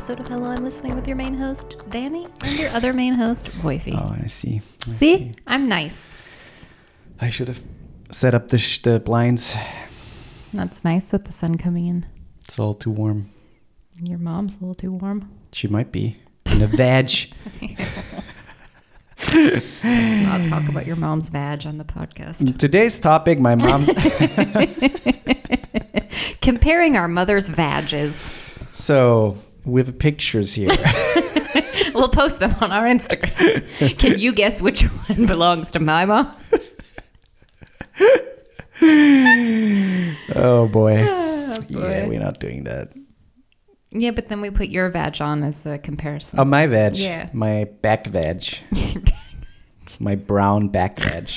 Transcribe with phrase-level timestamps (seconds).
[0.00, 3.50] episode of Hello I'm Listening with your main host, Dani, and your other main host,
[3.60, 3.94] Woifi.
[3.94, 4.62] Oh, I see.
[4.86, 5.34] I See?
[5.46, 6.08] I'm nice.
[7.20, 7.62] I should have
[8.10, 9.54] set up the, sh- the blinds.
[10.54, 12.04] That's nice with the sun coming in.
[12.48, 13.28] It's all too warm.
[14.02, 15.30] Your mom's a little too warm.
[15.52, 16.16] She might be.
[16.46, 17.10] In a veg.
[19.34, 22.58] Let's not talk about your mom's vag on the podcast.
[22.58, 23.90] Today's topic, my mom's.
[26.40, 28.32] Comparing our mother's vages.
[28.72, 29.36] so,
[29.70, 30.70] we have pictures here.
[31.94, 33.98] We'll post them on our Instagram.
[33.98, 36.32] Can you guess which one belongs to my mom?
[40.34, 41.04] oh, boy.
[41.08, 42.92] Oh, Yeah, we're not doing that.
[43.90, 46.38] Yeah, but then we put your vag on as a comparison.
[46.38, 46.96] Oh, my veg.
[46.96, 47.28] Yeah.
[47.32, 48.44] My back veg.
[49.98, 51.30] my brown back veg.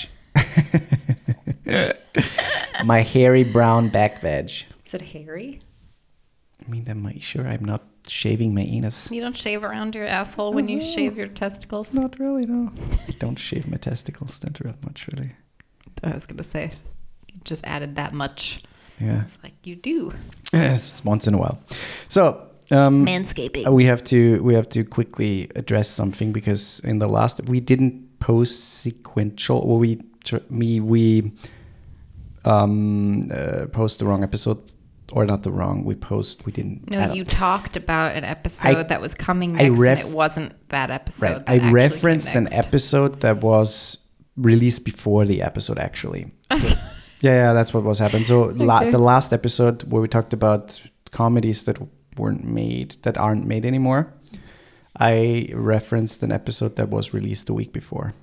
[2.86, 4.52] my hairy brown back veg.
[4.86, 5.60] Is it hairy?
[6.66, 9.10] I mean, am I sure I'm not shaving my anus?
[9.12, 11.94] You don't shave around your asshole when you shave your testicles?
[11.94, 12.72] Not really, no.
[13.08, 15.32] I don't shave my testicles that that much, really.
[16.04, 16.72] I was gonna say,
[17.32, 18.62] you just added that much.
[19.00, 20.14] Yeah, It's like you do.
[20.54, 21.60] It's once in a while.
[22.10, 23.68] So um, Manscaping.
[23.72, 28.20] we have to we have to quickly address something because in the last we didn't
[28.20, 29.68] post sequential.
[29.68, 30.02] Well, we
[30.50, 31.32] me we
[32.46, 34.60] um uh, post the wrong episode
[35.16, 35.84] or not the wrong.
[35.86, 36.90] We post we didn't.
[36.90, 37.28] No, you up.
[37.28, 41.26] talked about an episode I- that was coming next, ref- and it wasn't that episode.
[41.26, 41.46] right.
[41.46, 43.98] that I referenced an episode that was
[44.36, 46.32] released before the episode actually.
[47.26, 48.26] Yeah, yeah, that's what was happened.
[48.28, 51.78] So la- the last episode where we talked about comedies that
[52.18, 54.14] weren't made, that aren't made anymore,
[55.00, 58.14] I referenced an episode that was released the week before.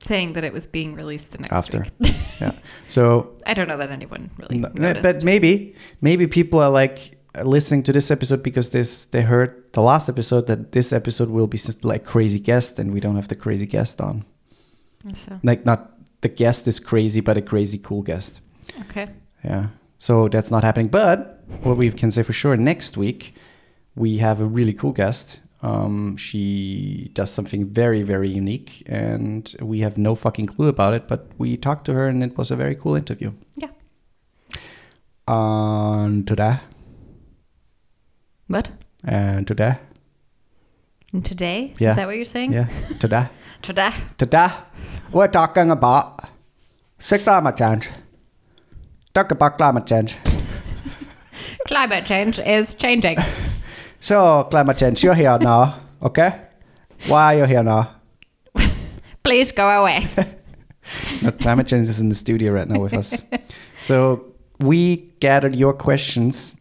[0.00, 1.84] Saying that it was being released the next After.
[2.00, 2.14] week.
[2.40, 2.52] Yeah.
[2.88, 5.02] So, I don't know that anyone really n- noticed.
[5.02, 9.82] but maybe, maybe people are like listening to this episode because this they heard the
[9.82, 13.34] last episode that this episode will be like crazy guest, and we don't have the
[13.36, 14.24] crazy guest on.
[15.14, 18.40] So, Like not the guest is crazy, but a crazy cool guest.
[18.82, 19.08] okay.
[19.44, 19.68] Yeah.
[19.98, 20.88] So that's not happening.
[20.88, 23.34] But what we can say for sure, next week
[23.96, 25.40] we have a really cool guest.
[25.60, 31.08] Um, she does something very, very unique, and we have no fucking clue about it.
[31.08, 33.32] But we talked to her, and it was a very cool interview.
[33.56, 33.70] Yeah.
[35.26, 36.60] And today,
[38.46, 38.70] What?
[39.04, 39.76] and today,
[41.12, 41.74] And today?
[41.78, 41.90] Yeah.
[41.90, 42.52] Is that what you're saying?
[42.52, 42.68] yeah,
[43.00, 43.28] today,
[43.62, 43.90] Today.
[44.16, 44.48] today,
[45.12, 46.24] we're talking about
[47.24, 47.88] climate change.
[49.12, 50.16] Talk about climate change.
[51.66, 53.18] Climate change is changing.
[54.00, 56.40] So, climate change, you're here now, okay?
[57.08, 57.96] Why are you here now?
[59.22, 60.06] Please go away.
[61.22, 63.22] No, climate change is in the studio right now with us.
[63.82, 66.56] So, we gathered your questions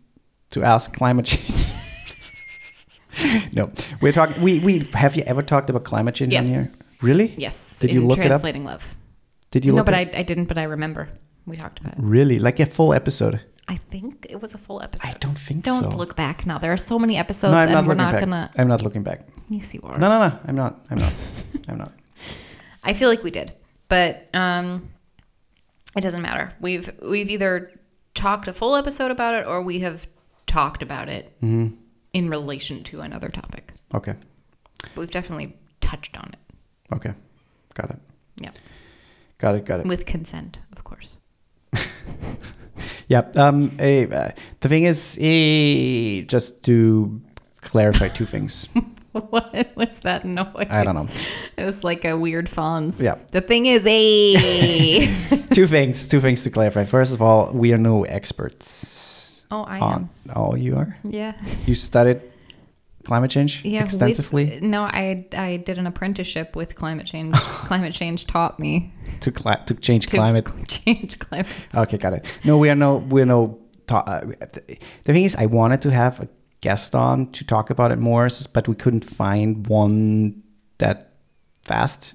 [0.49, 1.65] to ask climate change.
[3.53, 3.71] no,
[4.01, 4.41] we're talking.
[4.41, 6.43] We we have you ever talked about climate change Yes.
[6.43, 6.71] on here?
[7.01, 7.33] Really?
[7.37, 7.79] Yes.
[7.79, 8.41] Did you look it up?
[8.41, 8.95] Translating Love.
[9.51, 11.07] Did you no, look but it I, I didn't, but I remember.
[11.45, 11.99] We talked about it.
[11.99, 13.39] Really, like a full episode?
[13.69, 15.09] I think it was a full episode.
[15.09, 15.81] I don't think so.
[15.81, 16.57] Don't look back now.
[16.57, 18.19] There are so many episodes, no, I'm and not we're looking not back.
[18.21, 18.51] gonna.
[18.57, 19.27] I'm not looking back.
[19.49, 19.97] Yes, you are.
[19.97, 20.39] No, no, no.
[20.47, 20.85] I'm not.
[20.89, 21.13] I'm not.
[21.67, 21.91] I'm not.
[22.83, 23.51] I feel like we did,
[23.89, 24.89] but um,
[25.97, 26.53] it doesn't matter.
[26.61, 27.71] We've we've either
[28.13, 30.07] talked a full episode about it, or we have
[30.45, 31.75] talked about it Mm-hmm.
[32.13, 33.73] in relation to another topic.
[33.93, 34.15] Okay.
[34.81, 36.39] But we've definitely touched on it.
[36.95, 37.13] Okay.
[37.73, 37.97] Got it.
[38.37, 38.51] Yeah,
[39.39, 39.65] Got it.
[39.65, 39.85] Got it.
[39.87, 41.17] with consent, of course.
[43.07, 43.23] Yeah.
[43.35, 43.71] Um.
[43.79, 47.21] uh, the thing is, eh, just to
[47.61, 48.67] clarify two things.
[49.11, 50.67] what was that noise?
[50.69, 51.07] I don't know.
[51.57, 53.01] It was like a weird Fonz.
[53.01, 53.15] Yeah.
[53.31, 55.07] The thing is, a.
[55.53, 56.07] two things.
[56.07, 56.83] Two things to clarify.
[56.83, 58.97] First of all, we are no experts
[59.51, 59.93] oh, I on.
[59.93, 60.09] am.
[60.35, 60.97] Oh, you are.
[61.03, 61.33] Yeah.
[61.65, 62.21] You studied
[63.07, 67.35] climate change Yeah, extensively no, I I did an apprenticeship with climate change.
[67.69, 70.45] climate change taught me to cli- to change to climate.
[70.67, 71.47] change climate.
[71.73, 72.25] Okay, got it.
[72.43, 72.97] No, we are no.
[73.09, 73.57] We're no.
[73.87, 74.21] Ta- uh,
[75.05, 76.27] the thing is, I wanted to have a
[76.61, 80.43] guest on to talk about it more, but we couldn't find one
[80.79, 80.97] that
[81.63, 82.13] fast.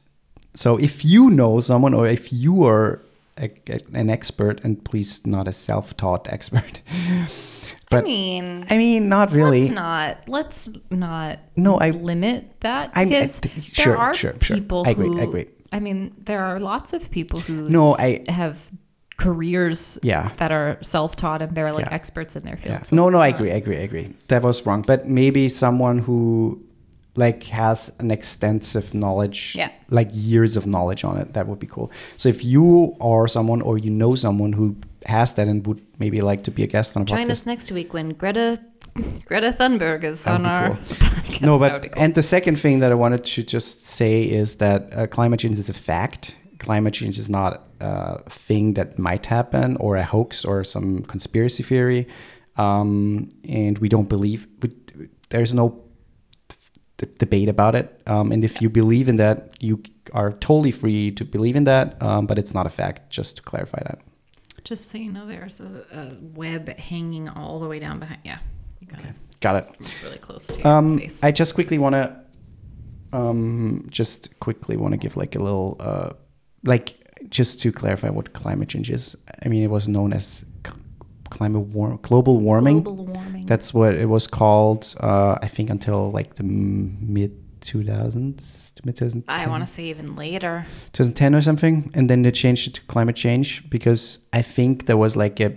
[0.54, 3.00] So if you know someone, or if you are
[3.38, 6.82] a, a- an expert, and please not a self-taught expert,
[7.92, 9.60] but I mean, I mean, not really.
[9.62, 14.34] let's not let's not No, I- limit that because I th- there sure, are sure,
[14.40, 14.56] sure.
[14.56, 15.46] people I agree, who I agree.
[15.72, 18.68] I mean, there are lots of people who No, I, have
[19.16, 20.30] careers Yeah.
[20.38, 21.94] that are self-taught and they're like Yeah.
[21.94, 22.74] experts in their field.
[22.74, 22.82] Yeah.
[22.82, 24.08] So no, no, I agree, I agree, I agree.
[24.28, 24.82] That was wrong.
[24.86, 26.60] But maybe someone who
[27.14, 29.68] like has an extensive knowledge, Yeah.
[29.90, 31.90] like years of knowledge on it, that would be cool.
[32.16, 34.76] So if you are someone or you know someone who
[35.06, 37.08] has that and would maybe like to be a guest on a podcast.
[37.08, 38.58] Join podcast, us next week when Greta
[39.24, 40.68] Greta Thunberg is That would on our.
[40.68, 40.76] cool.
[40.96, 41.40] podcast.
[41.42, 42.02] no, but cool.
[42.02, 45.58] and the second thing that I wanted to just say is that uh, climate change
[45.58, 46.36] is a fact.
[46.58, 51.62] Climate change is not a thing that might happen or a hoax or some conspiracy
[51.64, 52.06] theory,
[52.56, 54.46] um, and we don't believe.
[54.62, 54.70] We,
[55.30, 55.82] there's no
[56.98, 58.00] d- debate about it.
[58.06, 59.82] Um, and if you believe in that, you
[60.12, 62.00] are totally free to believe in that.
[62.02, 63.10] Um, but it's not a fact.
[63.10, 63.98] Just to clarify that.
[64.64, 68.20] Just so you know, there's a, a web hanging all the way down behind.
[68.24, 68.38] Yeah,
[68.80, 69.14] you got it.
[69.40, 69.76] Got It's- it.
[69.80, 71.22] It's really close to Um, face.
[71.24, 72.16] I just quickly want to,
[73.12, 76.10] um, just quickly want to give like a little, uh,
[76.64, 76.94] like
[77.28, 79.16] just to clarify what climate change is.
[79.44, 80.44] I mean, it was known as
[81.30, 82.82] climate warm, global warming.
[82.82, 83.46] Global warming.
[83.46, 84.94] That's what it was called.
[85.00, 87.32] Uh, I think until like the mid
[87.62, 89.24] 2000s, mid 2010.
[89.28, 90.66] I want to say even later.
[90.92, 94.96] 2010 or something, and then they changed it to climate change because I think there
[94.96, 95.54] was like a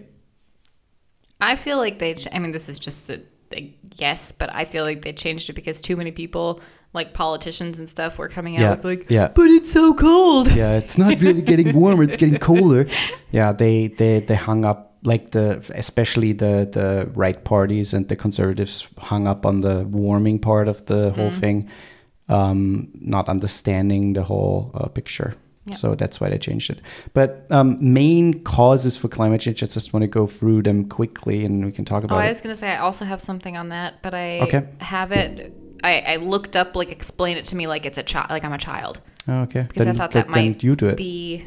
[1.42, 2.16] I feel like they.
[2.32, 3.22] I mean, this is just a,
[3.54, 6.62] a guess, but I feel like they changed it because too many people,
[6.94, 9.28] like politicians and stuff, were coming out Yeah, with like, yeah.
[9.28, 10.50] but it's so cold.
[10.52, 12.88] yeah it's not really getting warmer it's getting colder
[13.32, 18.16] yeah they they they hung up like the especially the the right parties and the
[18.16, 21.40] conservatives hung up on the warming part of the whole mm.
[21.40, 21.70] thing
[22.30, 25.36] um not understanding the whole uh, picture
[25.74, 26.80] so that's why they changed it
[27.14, 31.44] but um main causes for climate change i just want to go through them quickly
[31.44, 33.70] and we can talk about Oh, I was gonna say I also have something on
[33.70, 34.64] that, but I Okay.
[34.80, 35.52] have it.
[35.84, 38.54] I, I looked up like explain it to me like it's a child, like I'm
[38.54, 41.46] a child, oh, okay because then, I thought that then might you do it be.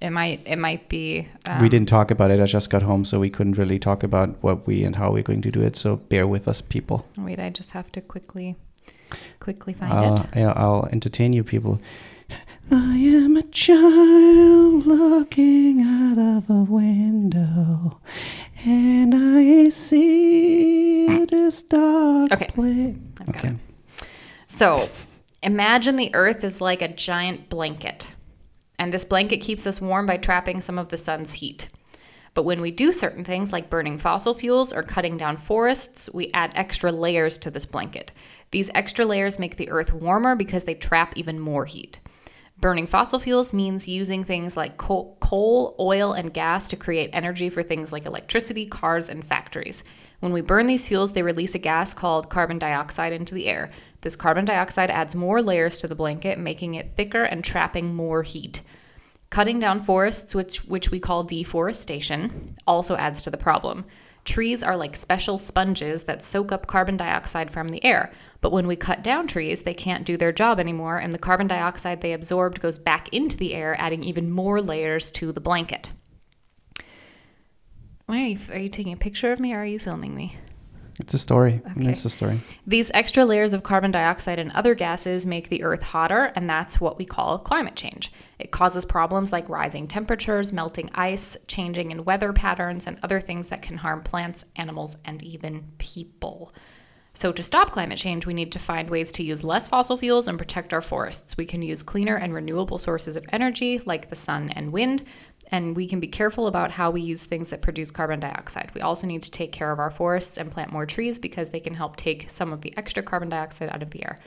[0.00, 0.42] It might.
[0.44, 1.28] It might be.
[1.48, 4.02] Um, we didn't talk about it i just got home so we couldn't really talk
[4.02, 7.06] about what we and how we're going to do it so bear with us people
[7.16, 8.56] Wait, I just have to quickly,
[9.40, 10.38] quickly find Uh, it.
[10.38, 11.80] yeah, I'll entertain you people.
[12.70, 18.00] I am a child looking out of a window,
[18.64, 22.46] and I see this dark Okay.
[22.48, 22.96] place.
[23.20, 23.48] I've got Okay.
[23.48, 23.56] it.
[24.48, 24.88] So,
[25.42, 28.08] imagine the Earth is like a giant blanket,
[28.78, 31.68] and this blanket keeps us warm by trapping some of the sun's heat.
[32.34, 36.30] But when we do certain things like burning fossil fuels or cutting down forests, we
[36.34, 38.12] add extra layers to this blanket.
[38.50, 41.98] These extra layers make the Earth warmer because they trap even more heat.
[42.58, 47.62] Burning fossil fuels means using things like coal, oil, and gas to create energy for
[47.62, 49.84] things like electricity, cars, and factories.
[50.20, 53.70] When we burn these fuels, they release a gas called carbon dioxide into the air.
[54.00, 58.22] This carbon dioxide adds more layers to the blanket, making it thicker and trapping more
[58.22, 58.62] heat.
[59.28, 63.84] Cutting down forests, which, which we call deforestation, also adds to the problem.
[64.24, 68.12] Trees are like special sponges that soak up carbon dioxide from the air.
[68.40, 71.46] But when we cut down trees, they can't do their job anymore, and the carbon
[71.46, 75.90] dioxide they absorbed goes back into the air, adding even more layers to the blanket.
[78.06, 80.36] Why are you, are you taking a picture of me or are you filming me?
[80.98, 81.60] It's a story.
[81.72, 81.90] Okay.
[81.90, 82.40] It's a story.
[82.66, 86.80] These extra layers of carbon dioxide and other gases make the Earth hotter, and that's
[86.80, 88.10] what we call climate change.
[88.38, 93.48] It causes problems like rising temperatures, melting ice, changing in weather patterns, and other things
[93.48, 96.54] that can harm plants, animals, and even people.
[97.16, 100.28] So, to stop climate change, we need to find ways to use less fossil fuels
[100.28, 101.38] and protect our forests.
[101.38, 105.02] We can use cleaner and renewable sources of energy like the sun and wind,
[105.50, 108.70] and we can be careful about how we use things that produce carbon dioxide.
[108.74, 111.58] We also need to take care of our forests and plant more trees because they
[111.58, 114.18] can help take some of the extra carbon dioxide out of the air.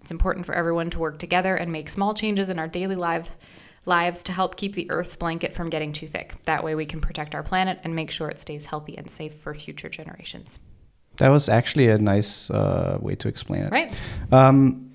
[0.00, 4.22] It's important for everyone to work together and make small changes in our daily lives
[4.22, 6.34] to help keep the Earth's blanket from getting too thick.
[6.44, 9.34] That way, we can protect our planet and make sure it stays healthy and safe
[9.34, 10.58] for future generations.
[11.18, 13.72] That was actually a nice uh, way to explain it.
[13.72, 13.96] Right?
[14.32, 14.90] Um,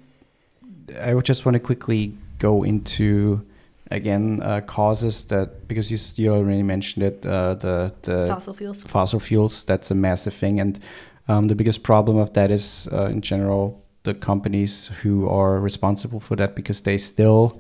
[1.01, 3.45] I would just want to quickly go into
[3.91, 8.83] again uh, causes that because you you already mentioned it uh, the the Fossil fuels.
[8.83, 10.79] fossil fuels that's a massive thing and
[11.27, 16.19] um, the biggest problem of that is uh, in general the companies who are responsible
[16.19, 17.59] for that because they still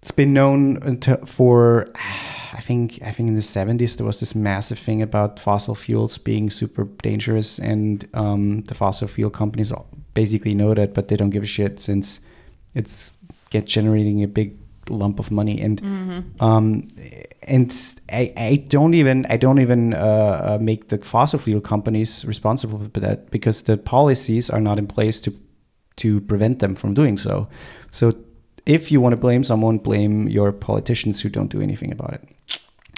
[0.00, 1.88] it's been known until for
[2.52, 6.18] I think I think in the 70s there was this massive thing about fossil fuels
[6.18, 9.72] being super dangerous and um, the fossil fuel companies
[10.14, 12.20] basically know that but they don't give a shit since
[12.74, 13.10] it's
[13.50, 14.56] get generating a big
[14.90, 15.80] lump of money and
[16.40, 16.86] um,
[17.44, 22.24] and I, I don't even I don't even uh, uh, make the fossil fuel companies
[22.24, 25.32] responsible for that because the policies are not in place to
[25.96, 27.48] to prevent them from doing so.
[27.90, 28.12] So
[28.66, 32.28] if you want to blame someone, blame your politicians who don't do anything about it.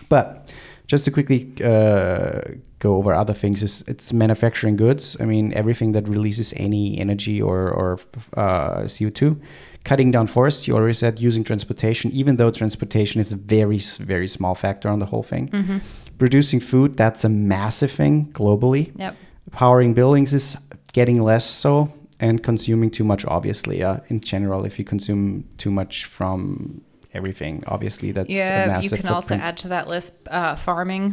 [0.09, 0.53] But
[0.87, 2.41] just to quickly uh,
[2.79, 5.17] go over other things, is it's manufacturing goods.
[5.19, 7.99] I mean, everything that releases any energy or or
[8.37, 9.41] uh, CO two.
[9.85, 14.27] Cutting down forests, you already said using transportation, even though transportation is a very, very
[14.27, 15.49] small factor on the whole thing.
[15.49, 15.79] Mm-hmm.
[16.17, 18.93] Producing food, that's a massive thing globally.
[18.99, 19.15] Yep.
[19.53, 20.57] powering buildings is
[20.95, 21.93] getting less so,
[22.27, 23.23] and consuming too much.
[23.37, 25.23] Obviously, uh, in general, if you consume
[25.63, 26.81] too much from
[27.19, 31.05] everything, obviously that's a Yeah, you massive can also add to that list uh, farming.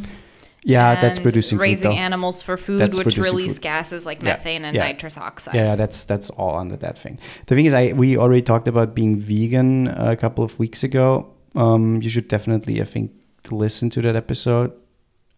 [0.64, 2.08] yeah, that's producing raising though.
[2.08, 3.62] animals for food, That's which release food.
[3.72, 4.88] gases like Yeah, methane and yeah.
[4.88, 5.56] nitrous oxide.
[5.56, 7.16] Yeah, that's that's all under that thing.
[7.48, 11.08] The thing is, I we already talked about being vegan a couple of weeks ago.
[11.56, 13.12] Um, you should definitely, I think,
[13.52, 14.72] listen to that episode.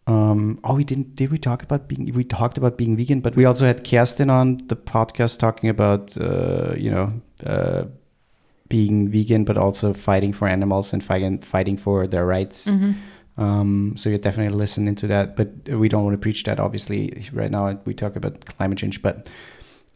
[0.05, 1.15] Um, oh, we didn't.
[1.15, 2.11] Did we talk about being?
[2.13, 6.17] We talked about being vegan, but we also had Kirsten on the podcast talking about,
[6.17, 7.13] uh, you know,
[7.45, 7.85] uh,
[8.67, 12.67] being vegan, but also fighting for animals and fighting fighting for their rights.
[12.67, 12.95] Mhm.
[13.37, 16.59] Um, so you definitely listen into that, but we don't want to preach that.
[16.59, 19.29] Obviously, right now we talk about climate change, but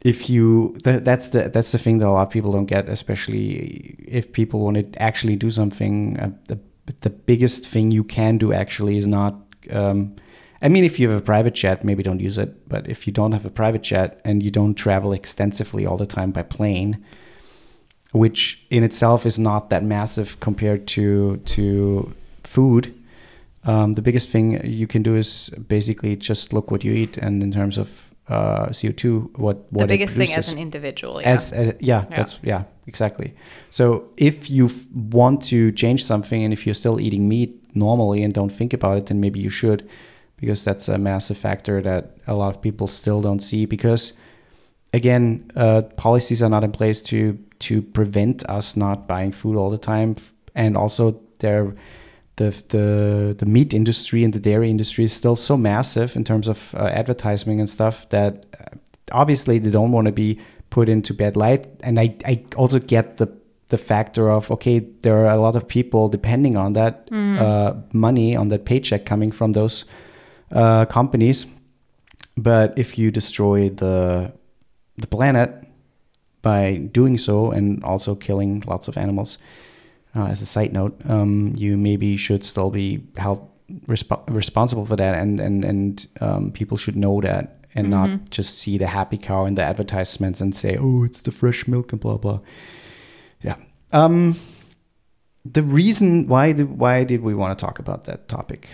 [0.02, 2.88] if you th- that's the that's the thing that a lot of people don't get,
[2.88, 6.18] especially if people want to actually do something.
[6.20, 6.58] Uh, the
[7.02, 9.36] the biggest thing you can do actually is not.
[9.72, 10.16] Um,
[10.62, 12.68] I mean, if you have a private jet, maybe don't use it.
[12.68, 16.08] But if you don't have a private jet and you don't travel extensively all the
[16.08, 17.04] time by plane,
[18.12, 22.94] which in itself is not that massive compared to to food,
[23.66, 27.44] um, the biggest thing you can do is basically just look what you eat, and
[27.44, 31.22] in terms of uh, CO two, what what the biggest thing as an individual.
[31.22, 31.30] Yeah.
[31.30, 33.34] As uh, yeah, that's yeah, exactly.
[33.70, 38.24] So if you f- want to change something, and if you're still eating meat normally
[38.24, 39.88] and don't think about it, then maybe you should,
[40.36, 43.66] because that's a massive factor that a lot of people still don't see.
[43.66, 44.14] Because
[44.94, 49.70] again, uh, policies are not in place to to prevent us not buying food all
[49.70, 50.16] the time,
[50.54, 51.76] and also there.
[52.38, 56.48] The, the the meat industry and the dairy industry is still so massive in terms
[56.48, 58.78] of uh, advertising and stuff that uh,
[59.12, 60.40] obviously they don't want to be
[60.70, 61.68] put into bad light.
[61.82, 63.28] And I, I also get the
[63.70, 68.36] the factor of okay there are a lot of people depending on that uh, money
[68.36, 69.86] on that paycheck coming from those
[70.52, 71.48] uh, companies.
[72.38, 74.32] But if you destroy the
[74.98, 75.50] the planet
[76.42, 79.38] by doing so and also killing lots of animals
[80.18, 83.48] uh, as a side note um, you maybe should still be held
[83.86, 88.58] resp- responsible for that and and and um, people should know that and not just
[88.58, 92.02] see the happy cow in the advertisements and say oh it's the fresh milk and
[92.02, 92.40] blah blah.
[93.44, 93.58] Yeah.
[93.94, 94.36] Um
[95.46, 98.70] the reason why did why did we want to talk about that topic?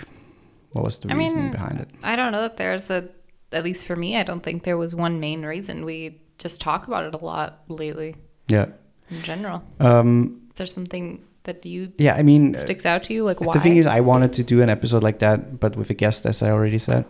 [0.71, 1.89] What was the I reason mean, behind it?
[2.01, 3.09] I don't know that there's a,
[3.51, 5.85] at least for me, I don't think there was one main reason.
[5.85, 8.15] We just talk about it a lot lately.
[8.47, 8.67] Yeah.
[9.09, 9.63] In general.
[9.79, 13.23] um Is there something that you yeah i mean sticks out to you?
[13.23, 13.53] Like why?
[13.53, 16.25] The thing is, I wanted to do an episode like that, but with a guest,
[16.25, 17.05] as I already said.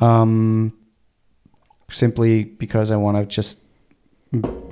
[0.00, 0.72] Um,
[1.90, 3.58] simply because I want to just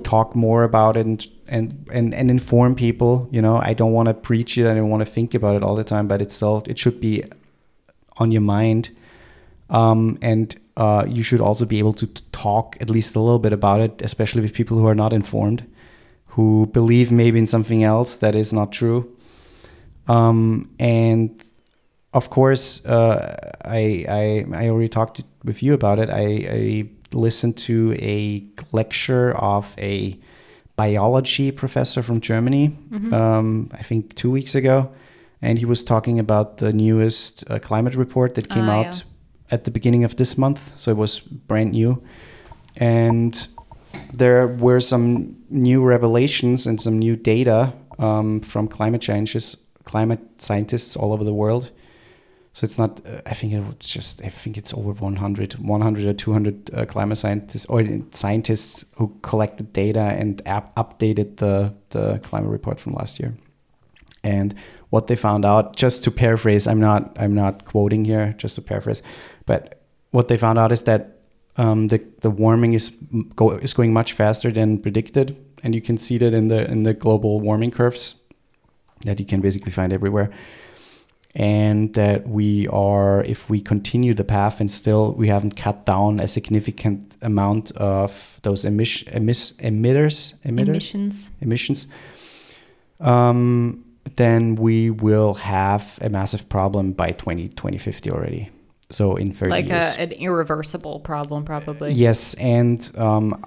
[0.05, 3.29] talk more about it and and and, and inform people.
[3.33, 4.71] You know, I don't want to preach it.
[4.71, 7.01] I don't want to think about it all the time, but it's still it should
[7.01, 7.25] be
[8.19, 8.91] on your mind.
[9.69, 13.53] Um, and uh, you should also be able to talk at least a little bit
[13.53, 15.65] about it, especially with people who are not informed,
[16.35, 19.17] who believe maybe in something else that is not true.
[20.09, 21.31] Um, and
[22.13, 26.09] of course, uh, I, I I already talked with you about it.
[26.11, 30.19] I, I listened to a lecture of a
[30.77, 32.77] biology professor from Germany.
[33.13, 34.91] Um, I think two weeks ago,
[35.43, 39.03] and he was talking about the newest uh, climate report that came Ah, out yeah.
[39.55, 40.73] at the beginning of this month.
[40.77, 42.03] So it was brand new,
[42.77, 43.47] and
[44.13, 50.97] there were some new revelations and some new data um, from climate changes, climate scientists
[50.97, 51.71] all over the world.
[52.53, 56.13] So it's not, uh, I think it's just, I think it's over 100, 100 or
[56.13, 62.51] 200 uh, climate scientists or scientists who collected data and ap- updated the, the climate
[62.51, 63.37] report from last year.
[64.25, 64.55] And
[64.91, 68.63] what they found out, just to paraphrase, I'm not, I'm not quoting here, just to
[68.63, 69.03] paraphrase,
[69.47, 69.81] but
[70.11, 71.20] what they found out is that
[71.57, 72.91] um, the the warming is
[73.35, 76.85] go, is going much faster than predicted, and you can see that in the in
[76.85, 78.15] the global warming curves
[79.05, 80.31] that you can basically find everywhere.
[81.33, 86.19] And that we are, if we continue the path and still we haven't cut down
[86.19, 91.31] a significant amount of those emission emis, emitters emitters emissions.
[91.41, 91.87] emissions,
[92.99, 93.85] um,
[94.17, 98.51] then we will have a massive problem by 20, 2050 already.
[98.91, 99.97] So in 30 Like years.
[99.97, 101.93] a, an irreversible problem, probably.
[101.93, 103.45] Yes, and um,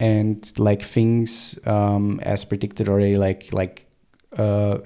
[0.00, 3.86] and like things um, as predicted already, like like
[4.38, 4.78] uh,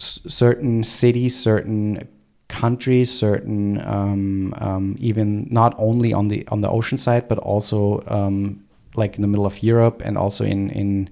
[0.00, 2.06] s- certain cities, certain
[2.48, 8.02] countries, certain um, um, even not only on the on the ocean side, but also
[8.06, 8.62] um,
[8.96, 11.08] like in the middle of Europe and also in in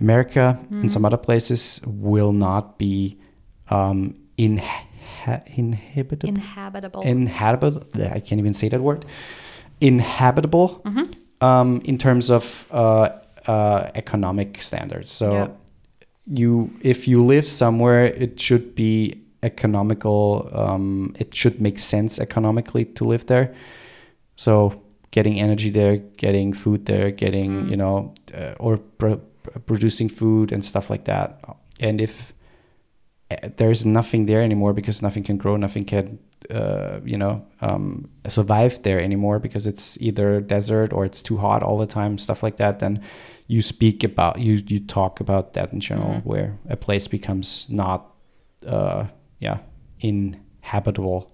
[0.00, 3.16] America and some other places will not be
[3.70, 4.84] um, inha-
[5.56, 7.02] inhabitable Inhabitable.
[7.02, 7.82] inhabitable.
[8.16, 9.04] I can't even say that word.
[9.80, 11.04] inhabitable Mm-hmm.
[11.48, 13.08] um, in terms of uh,
[13.46, 15.10] uh, economic standards.
[15.12, 15.48] So Yeah.
[16.40, 20.48] you, if you live somewhere, it should be economical.
[20.52, 23.54] Um, it should make sense economically to live there.
[24.36, 27.70] So getting energy there, getting food there, getting Mm.
[27.70, 27.96] you know,
[28.34, 29.20] uh, or pro-
[29.66, 31.28] producing food and stuff like that.
[31.80, 32.32] And if
[33.56, 36.18] there's nothing there anymore because nothing can grow, nothing can,
[36.50, 41.62] uh, you know, um, survive there anymore because it's either desert or it's too hot
[41.62, 42.78] all the time, stuff like that.
[42.78, 43.02] Then
[43.46, 46.24] you speak about you you talk about that in general, Mhm.
[46.24, 48.00] where a place becomes not,
[48.66, 49.04] uh,
[49.40, 49.58] yeah,
[50.00, 51.30] inhabitable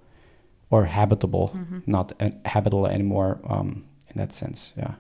[0.71, 1.79] or habitable, Mm-hmm.
[1.87, 3.39] not uh, habitable anymore.
[3.49, 4.95] Um, in that sense, yeah.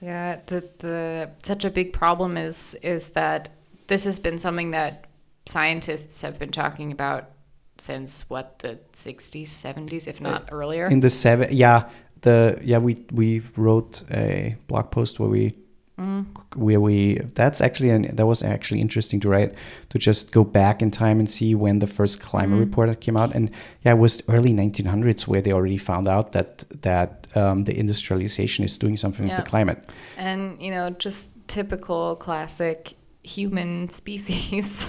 [0.00, 3.50] Yeah, the the such a big problem is is that
[3.86, 5.04] this has been something that
[5.46, 7.30] scientists have been talking about
[7.78, 10.86] since what the 60s, 70s, if not earlier.
[10.86, 11.88] in the seven yeah
[12.20, 15.54] the yeah we we wrote a blog post where we
[15.98, 16.24] Mm.
[16.56, 19.52] where we that's actually an, that was actually interesting to write
[19.90, 22.64] to just go back in time and see when the first climate Mhm.
[22.64, 23.50] report came out and
[23.84, 28.64] yeah it was early 1900s where they already found out that that um, the industrialization
[28.64, 29.78] is doing something with the climate
[30.16, 34.86] And, you know, just typical classic human species.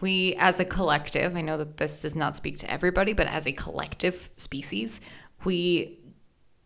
[0.00, 3.46] We, as a collective, I know that this does not speak to everybody, but as
[3.46, 5.00] a collective species,
[5.44, 5.98] we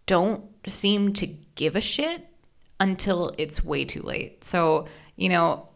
[0.07, 2.27] don't seem to give a shit
[2.81, 4.43] until it's way too late.
[4.43, 5.69] So, you know,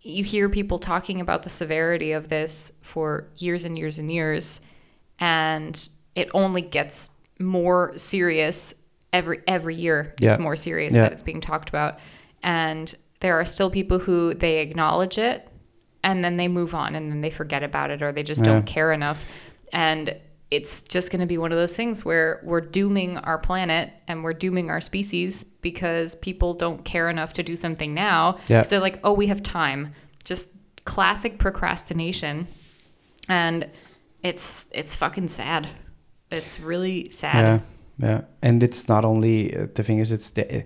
[0.00, 4.60] you hear people talking about the severity of this for years and years and years,
[5.18, 8.74] and it only gets more serious
[9.12, 10.14] every every year.
[10.20, 10.30] Yeah.
[10.30, 11.02] It's more serious Yeah.
[11.02, 11.98] that it's being talked about,
[12.42, 15.47] and there are still people who they acknowledge it,
[16.02, 18.52] and then they move on, and then they forget about it, or they just Yeah.
[18.52, 19.24] don't care enough,
[19.72, 20.16] and
[20.50, 24.24] it's just going to be one of those things where we're dooming our planet and
[24.24, 28.38] we're dooming our species because people don't care enough to do something now.
[28.48, 28.62] Yeah.
[28.62, 29.92] So they're like, oh, we have time.
[30.24, 30.48] Just
[30.86, 32.48] classic procrastination.
[33.28, 33.68] And
[34.22, 35.68] it's it's fucking sad.
[36.30, 37.62] It's really sad.
[37.98, 40.64] Yeah, yeah, and it's not only uh, the thing is it's the,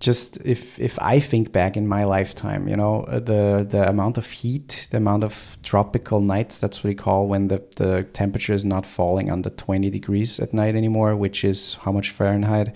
[0.00, 4.16] just if if I think back in my lifetime, you know, uh, the the amount
[4.18, 6.58] of heat, the amount of tropical nights.
[6.58, 10.52] That's what we call when the the temperature is not falling under twenty degrees at
[10.54, 12.74] night anymore, which is how much Fahrenheit,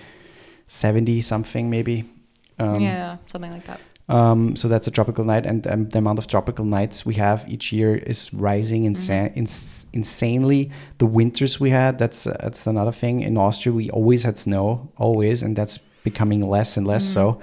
[0.67, 2.05] seventy something maybe.
[2.59, 3.81] Um, yeah, something like that.
[4.09, 7.45] um, so that's a tropical night, and um, the amount of tropical nights we have
[7.49, 10.71] each year is rising insa- ins- insanely.
[10.99, 13.23] The winters we had, that's uh, that's another thing.
[13.23, 17.41] In Austria, we always had snow, always, and that's becoming less and less so.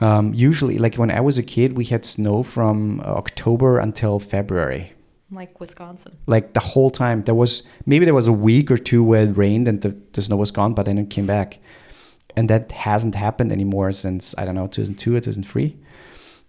[0.00, 4.20] Um, usually, like when I was a kid, we had snow from uh, October until
[4.20, 4.92] February.
[5.30, 6.16] Like Wisconsin.
[6.26, 9.36] Like the whole time, there was maybe there was a week or two where it
[9.36, 11.58] rained and the, the snow was gone, but then it came back,
[12.36, 15.76] and that hasn't happened anymore since I don't know 2002 or 2003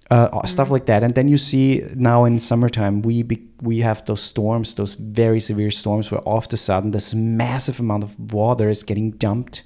[0.09, 1.03] uh, stuff like that.
[1.03, 5.39] And then you see now in summertime, we be, we have those storms, those very
[5.39, 9.63] severe storms, where all of a sudden this massive amount of water is getting dumped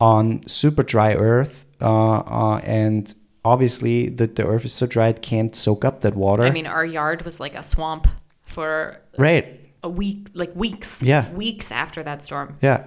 [0.00, 5.22] on super dry Earth, uh, uh, and obviously the, the Earth is so dry it
[5.22, 6.42] can't soak up that water.
[6.44, 8.08] I mean, our yard was like a swamp
[8.42, 9.60] for right?
[9.82, 11.02] a week, like weeks.
[11.02, 11.30] Yeah.
[11.32, 12.56] Weeks after that storm.
[12.60, 12.86] Yeah.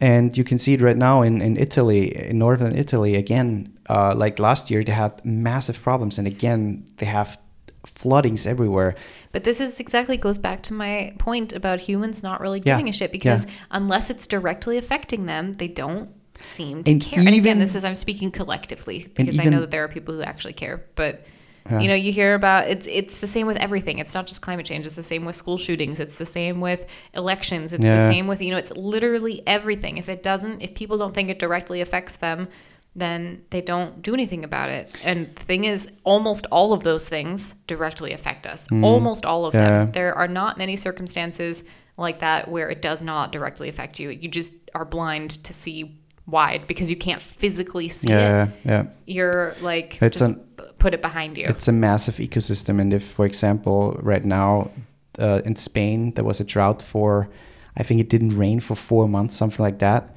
[0.00, 4.14] And you can see it right now in, in Italy, in northern Italy, again, uh,
[4.14, 6.18] like last year, they had massive problems.
[6.18, 7.38] And again, they have
[7.84, 8.94] floodings everywhere.
[9.32, 12.88] But this is exactly goes back to my point about humans not really Yeah, giving
[12.88, 13.12] a shit yeah.
[13.12, 17.18] because unless it's directly affecting them, they don't seem to And care.
[17.18, 20.14] and again, even- this is I'm speaking collectively because I know that there are people
[20.14, 20.84] who actually care.
[20.94, 21.24] But
[21.70, 21.80] Yeah.
[21.80, 23.98] you know, you hear about it's it's the same with everything.
[23.98, 24.86] It's not just climate change.
[24.86, 26.00] It's the same with school shootings.
[26.00, 27.72] It's the same with elections.
[27.72, 29.98] It's the same with you know, it's literally everything.
[29.98, 32.48] If it doesn't, if people don't think it directly affects them,
[32.96, 34.90] then they don't do anything about it.
[35.04, 38.66] And the thing is, almost all of those things directly affect us.
[38.72, 39.56] Almost all of Mm.
[39.58, 39.68] Yeah.
[39.84, 39.92] them.
[39.92, 41.64] There are not many circumstances
[41.98, 44.08] like that where it does not directly affect you.
[44.10, 48.50] You just are blind to see wide because you can't physically see Yeah, it.
[48.64, 48.84] yeah.
[49.06, 50.40] You're like It's just an-
[50.78, 51.46] put it behind you.
[51.48, 52.80] It's a massive ecosystem.
[52.80, 54.70] And if, for example, right now
[55.18, 57.28] uh, in Spain, there was a drought for,
[57.76, 60.14] I think it didn't rain for four months, something like that.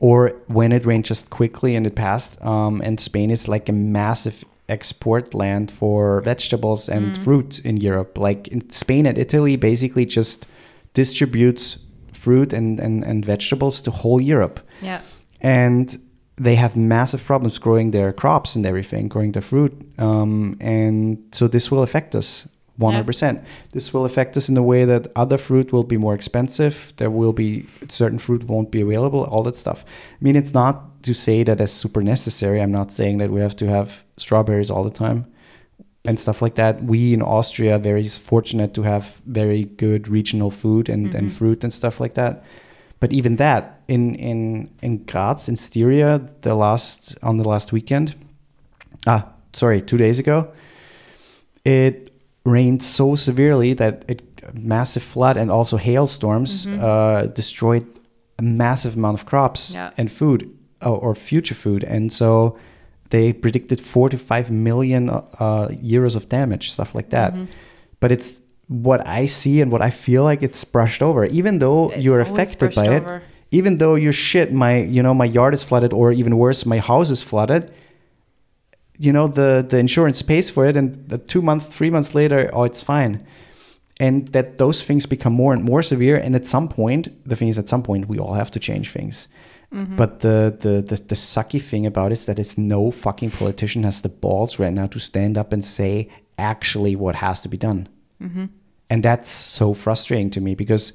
[0.00, 2.42] Or when it rained just quickly and it passed.
[2.44, 8.18] Um, and Spain is like a massive export land for vegetables and fruit in Europe.
[8.18, 10.46] Like in Spain and Italy basically just
[10.94, 11.78] distributes
[12.12, 15.00] fruit and, and, and vegetables to whole Europe yeah.
[15.46, 16.00] And
[16.36, 21.48] they have massive problems growing their crops and everything, growing their fruit, um, and so
[21.48, 23.42] this will affect us 100%.
[23.72, 26.92] This will affect us in the way that other fruit will be more expensive.
[26.98, 29.84] There will be certain fruit won't be available, all that stuff.
[29.86, 32.60] I mean, it's not to say that it's super necessary.
[32.60, 35.26] I'm not saying that we have to have strawberries all the time
[36.04, 36.84] and stuff like that.
[36.84, 41.64] We in Austria are very fortunate to have very good regional food and, and fruit
[41.64, 42.44] and stuff like that.
[43.00, 48.14] But even that in in in Graz in Styria the last on the last weekend,
[49.06, 50.48] ah sorry two days ago,
[51.64, 52.10] it
[52.44, 54.22] rained so severely that it
[54.54, 57.84] massive flood and also hailstorms uh, destroyed
[58.38, 59.90] a massive amount of crops Yeah.
[59.96, 60.48] and food
[60.80, 62.56] or, or future food, and so
[63.10, 67.32] they predicted four to five million uh, euros of damage, stuff like that.
[67.32, 67.44] Mm-hmm.
[68.00, 71.90] But it's what I see and what I feel like it's brushed over, even though
[71.90, 73.02] It's you're affected by brushed it.
[73.02, 73.22] over.
[73.52, 76.78] Even though your shit, my you know my yard is flooded, or even worse, my
[76.78, 77.72] house is flooded.
[78.98, 82.50] You know the the insurance pays for it, and the two months, three months later,
[82.52, 83.24] oh, it's fine.
[83.98, 87.48] And that those things become more and more severe, and at some point, the thing
[87.48, 89.28] is, at some point, we all have to change things.
[89.72, 89.96] Mm-hmm.
[89.96, 93.84] But the, the the the sucky thing about it is that it's no fucking politician
[93.84, 97.56] has the balls right now to stand up and say actually what has to be
[97.56, 97.88] done.
[98.22, 98.46] Mm-hmm.
[98.88, 100.92] And that's so frustrating to me because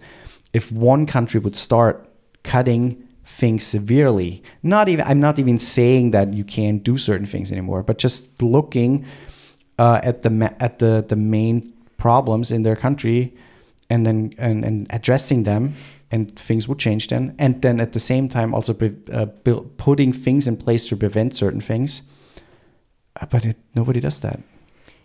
[0.54, 2.08] if one country would start
[2.44, 7.52] cutting things severely, not even I'm not even saying that you can't do certain things
[7.52, 9.06] anymore, but just looking
[9.78, 13.36] uh, at the at the the main problems in their country
[13.90, 15.74] and then and, and addressing them
[16.10, 17.36] and things would change then.
[17.38, 18.76] And then at the same time also
[19.12, 22.02] uh, build, putting things in place to prevent certain things.
[23.22, 24.40] Uh, but it, nobody does that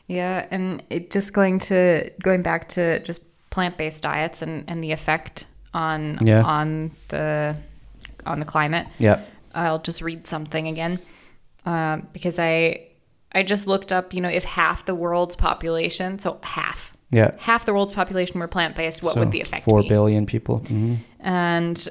[0.09, 4.93] Yeah, and it just going to going back to just plant-based diets and, and the
[4.93, 6.43] effect on Yeah.
[6.43, 7.57] on the
[8.25, 8.87] on the climate.
[8.99, 9.21] yeah
[9.55, 11.01] I'll just read something again
[11.65, 12.83] um, because I
[13.33, 14.13] I just looked up.
[14.15, 18.49] You know, if half the world's population, so half yeah half the world's population were
[18.49, 19.89] plant-based, what So, would the effect four be?
[19.89, 20.99] billion people Mhm.
[21.21, 21.89] And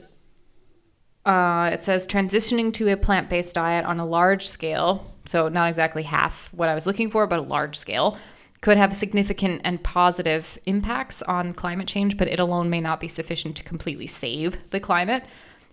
[1.26, 5.70] uh, it says transitioning to a plant based diet on a large scale, so not
[5.70, 8.18] exactly half what I was looking for, but a large scale,
[8.62, 13.08] could have significant and positive impacts on climate change, but it alone may not be
[13.08, 15.24] sufficient to completely save the climate.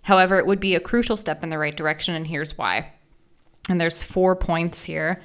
[0.03, 2.91] However, it would be a crucial step in the right direction, and here's why.
[3.69, 5.21] And there's four points here.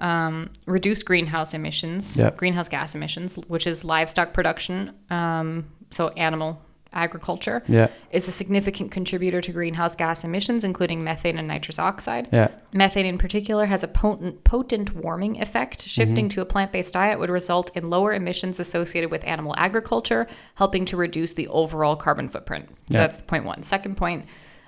[0.00, 2.38] Um, reduce greenhouse emissions, Yep.
[2.38, 6.60] greenhouse gas emissions, which is livestock production, um, so animal
[6.94, 12.28] agriculture yeah is a significant contributor to greenhouse gas emissions, including methane and nitrous oxide.
[12.32, 15.80] yeah Methane, in particular, has a potent, potent warming effect.
[15.80, 15.88] Mm-hmm.
[15.88, 20.26] Shifting to a plant based diet would result in lower emissions associated with animal agriculture,
[20.56, 22.68] helping to reduce the overall carbon footprint.
[22.90, 23.06] So Yeah.
[23.06, 23.62] that's point one.
[23.62, 24.26] Second point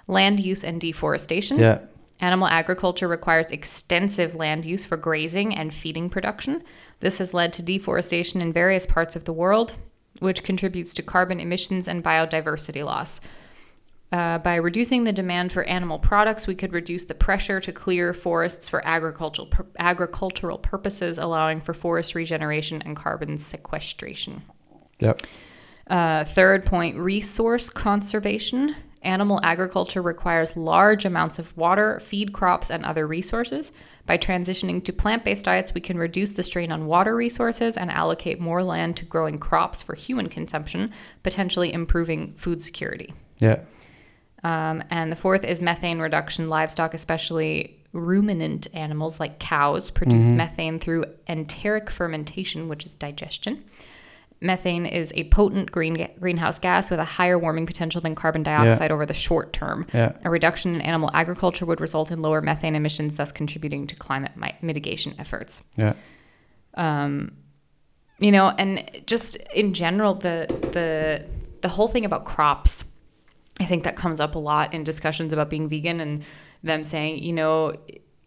[0.08, 1.58] land use and deforestation.
[1.58, 1.78] yeah
[2.20, 6.62] Animal agriculture requires extensive land use for grazing and feeding production.
[7.00, 9.74] This has led to deforestation in various parts of the world,
[10.20, 13.20] which contributes to carbon emissions and biodiversity loss.
[14.12, 18.14] Uh, by reducing the demand for animal products, we could reduce the pressure to clear
[18.14, 24.42] forests for agricultural pur- agricultural purposes, allowing for forest regeneration and carbon sequestration.
[25.00, 25.22] Yep.
[25.88, 28.76] Uh, third point resource conservation.
[29.06, 33.70] Animal agriculture requires large amounts of water, feed crops, and other resources.
[34.04, 37.88] By transitioning to plant based diets, we can reduce the strain on water resources and
[37.88, 40.92] allocate more land to growing crops for human consumption,
[41.22, 43.14] potentially improving food security.
[43.38, 43.60] Yeah.
[44.42, 46.48] Um, and the fourth is methane reduction.
[46.48, 53.64] Livestock, especially ruminant animals like cows, produce methane through enteric fermentation, which is digestion.
[54.40, 58.90] Methane is a potent green greenhouse gas with a higher warming potential than carbon dioxide
[58.92, 59.86] over the short term.
[59.94, 60.12] Yeah.
[60.24, 64.32] A reduction in animal agriculture would result in lower methane emissions, thus contributing to climate
[64.36, 65.94] mi- mitigation efforts Yeah.
[66.74, 67.32] Um,
[68.18, 71.24] you know and just in general the the
[71.60, 72.84] the whole thing about crops
[73.60, 76.24] i think that comes up a lot in discussions about being vegan and
[76.62, 77.74] them saying you know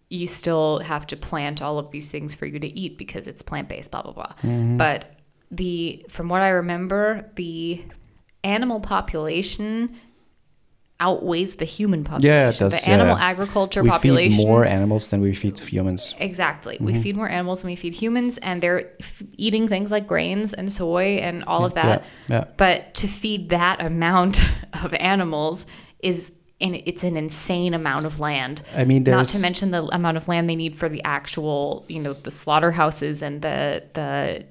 [0.09, 3.41] you still have to plant all of these things for you to eat because it's
[3.41, 4.33] plant-based blah blah blah
[4.77, 5.15] but
[5.51, 7.83] the from what i remember the
[8.43, 9.95] animal population
[10.99, 12.73] outweighs the human population Yeah, it does.
[12.73, 13.23] the animal yeah.
[13.25, 16.13] agriculture we population feed more animals than we feed humans.
[16.19, 16.77] Exactly.
[16.79, 17.01] We mm-hmm.
[17.01, 20.71] feed more animals than we feed humans, and they're f- eating things like grains and
[20.71, 22.03] soy and all of that.
[22.29, 22.45] Yeah.
[22.57, 24.41] But to feed that amount
[24.83, 25.65] of animals
[25.99, 28.61] is, and it's an insane amount of land.
[28.75, 32.01] I mean, not to mention the amount of land they need for the actual, you
[32.01, 34.45] know, the slaughterhouses and the the,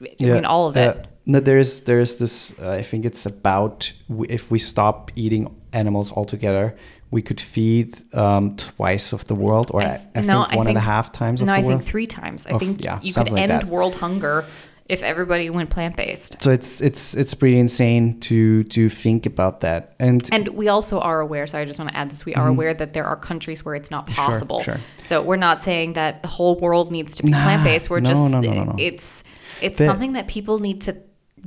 [0.00, 0.96] I mean, all of it.
[0.96, 1.06] yeah.
[1.28, 2.54] No, there's there's this.
[2.60, 6.76] Uh, I think it's about w- if we stop eating animals altogether,
[7.10, 10.76] we could feed um, twice of the world, or I, I no, think one and
[10.78, 11.70] a half times of no, the I world.
[11.70, 12.46] No, I think three times.
[12.46, 13.64] I Of- think yeah, you could like end that.
[13.64, 14.44] world hunger
[14.88, 16.40] if everybody went plant based.
[16.42, 19.94] So it's it's it's pretty insane to to think about that.
[19.98, 22.48] And And we also are aware, so I just want to add this, we are
[22.48, 24.60] aware that there are countries where it's not possible.
[24.60, 24.72] Mm-hmm.
[24.72, 24.80] sure.
[25.04, 27.90] So we're not saying that the whole world needs to be Nah, plant based.
[27.90, 29.24] We're no, just no, no, it's
[29.60, 30.92] it's The- something that people need to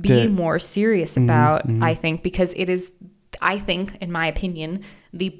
[0.00, 2.90] be The- Mm-hmm, more serious about, I think, because it is
[3.42, 5.34] I think, in my opinion, the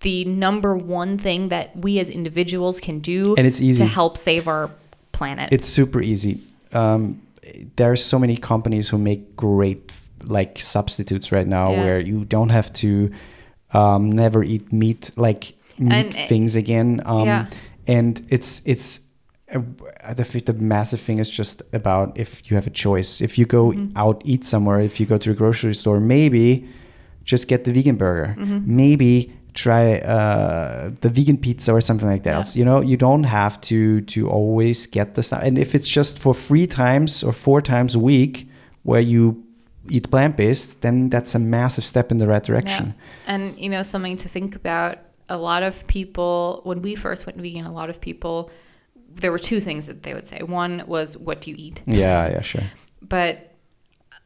[0.00, 3.84] the number one thing that we as individuals can do And it's easy.
[3.84, 4.70] to help save our
[5.12, 5.52] planet.
[5.52, 6.40] it's super easy.
[6.72, 7.20] Um,
[7.76, 9.92] there are so many companies who make great
[10.24, 11.80] like substitutes right now Yeah.
[11.84, 13.10] where you don't have to
[13.72, 17.00] um, never eat meat like meat And, uh, things again.
[17.04, 17.46] Um, yeah.
[17.86, 19.00] And it's it's
[19.52, 23.20] uh, the the massive thing is just about if you have a choice.
[23.24, 23.96] If you go Mm-hmm.
[23.96, 26.68] out eat somewhere, if you go to a grocery store, maybe
[27.24, 28.34] just get the vegan burger.
[28.38, 28.76] Mm-hmm.
[28.76, 32.30] Maybe try uh, the vegan pizza or something like that.
[32.30, 32.36] Yeah.
[32.36, 32.56] else.
[32.56, 35.42] You know, you don't have to to always get the stuff.
[35.42, 38.48] And if it's just for three times or four times a week
[38.82, 39.44] where you
[39.88, 42.86] eat plant based, then that's a massive step in the right direction.
[42.86, 43.34] Yeah.
[43.34, 44.98] And you know, something to think about.
[45.28, 48.50] A lot of people, when we first went vegan, a lot of people,
[49.08, 50.42] there were two things that they would say.
[50.42, 52.64] One was, "What do you eat?" Yeah, yeah, sure.
[53.00, 53.54] But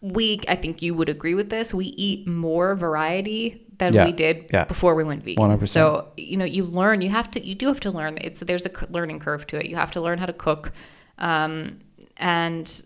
[0.01, 1.73] we, I think you would agree with this.
[1.73, 4.65] We eat more variety than Yeah, we did yeah.
[4.65, 5.43] before we went vegan.
[5.45, 5.69] 100%.
[5.69, 7.01] So you know, you learn.
[7.01, 7.45] You have to.
[7.45, 8.19] You do have to learn.
[8.21, 9.67] It's there's a learning curve to it.
[9.67, 10.73] You have to learn how to cook,
[11.19, 11.79] um,
[12.17, 12.83] and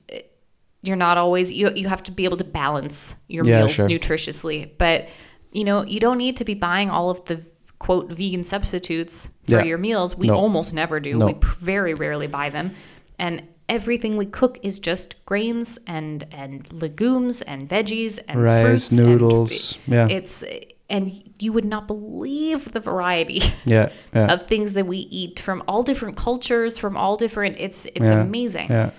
[0.83, 1.53] you're not always.
[1.53, 3.87] You you have to be able to balance your Yeah, meals sure.
[3.89, 4.71] nutritiously.
[4.79, 5.09] But
[5.53, 7.43] you know, you don't need to be buying all of the
[7.79, 10.17] quote vegan substitutes for your meals.
[10.17, 10.35] We No.
[10.37, 11.15] almost never do.
[11.15, 11.27] No.
[11.27, 12.73] We very rarely buy them,
[13.19, 18.99] and everything we cook is just grains and and legumes and veggies and Rice, fruits
[18.99, 20.09] and- noodles, yeah.
[20.09, 20.43] it's
[20.91, 24.33] and you would not believe the variety Yeah, yeah.
[24.33, 27.57] of things that we eat from all different cultures, from all different.
[27.59, 28.69] It's it's Yeah, amazing.
[28.71, 28.91] Yeah.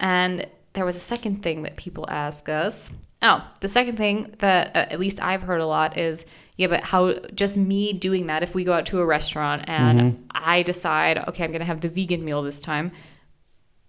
[0.00, 2.90] And there was a second thing that people ask us.
[3.22, 6.26] Oh, the second thing that uh, at least I've heard a lot is,
[6.56, 10.00] yeah, but how just me doing that, if we go out to a restaurant and
[10.00, 10.22] Mm-hmm.
[10.34, 12.90] I decide, okay, I'm going to have the vegan meal this time,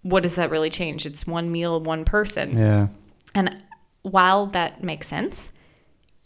[0.02, 1.04] what does that really change?
[1.06, 2.56] It's one meal, one person.
[2.56, 2.86] Yeah.
[3.34, 3.62] And
[4.02, 5.50] while that makes sense,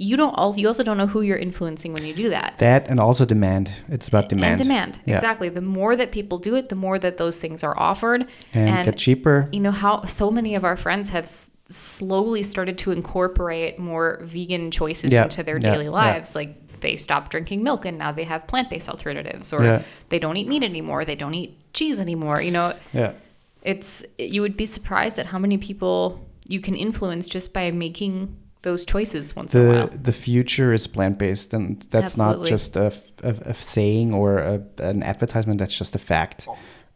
[0.08, 2.54] you don't also you also don't know who you're influencing when you do that.
[2.58, 3.70] That and also demand.
[3.88, 4.52] It's about demand.
[4.52, 4.98] And demand.
[5.04, 5.14] Yeah.
[5.14, 5.48] Exactly.
[5.50, 8.26] The more that people do it, the more that those things are offered.
[8.54, 9.48] And, get cheaper.
[9.52, 14.20] you know how so many of our friends have s- slowly started to incorporate more
[14.22, 18.10] vegan choices Yeah, into their yeah, daily lives like they stopped drinking milk and now
[18.10, 22.40] they have plant-based alternatives or they don't eat meat anymore they don't eat cheese anymore
[22.40, 23.12] you know Yeah.
[23.62, 28.34] it's you would be surprised at how many people you can influence just by making
[28.62, 32.42] those choices once in a The while the future is plant based, and that's Absolutely.
[32.42, 32.92] not just a
[33.22, 35.58] a saying or a, an advertisement.
[35.58, 36.48] That's just a fact.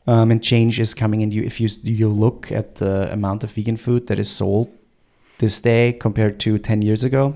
[0.07, 1.23] Um, and change is coming.
[1.23, 4.69] And you, if you you look at the amount of vegan food that is sold
[5.39, 7.35] this day compared to ten years ago,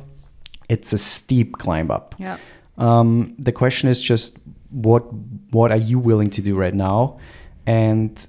[0.69, 2.15] it's a steep climb up.
[2.19, 2.37] yeah
[2.77, 4.37] Um, the question is just
[4.71, 5.03] what
[5.51, 7.19] what are you willing to do right now,
[7.67, 8.27] and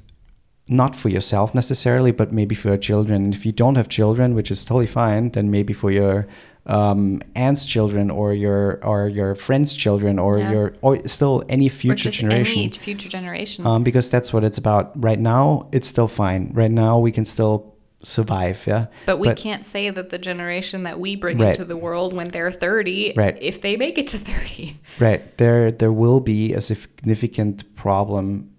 [0.70, 3.24] not for yourself necessarily, but maybe for your children.
[3.26, 6.28] And if you don't have children, which is totally fine, then maybe for your
[6.66, 10.52] um, aunt's children or your or your friends' children or Yeah.
[10.52, 12.62] your or still any future generation.
[12.62, 14.92] any future generation Um, because that's what it's about.
[15.04, 16.52] Right now, it's still fine.
[16.54, 18.64] Right now, we can still survive.
[18.68, 21.50] Yeah, But we can't say that the generation that we bring Right.
[21.50, 23.36] into the world when they're 30, Right.
[23.42, 24.78] if they make it to 30.
[25.00, 25.22] Right.
[25.38, 28.50] There there will be a significant problem